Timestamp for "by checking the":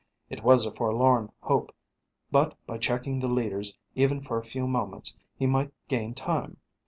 2.65-3.27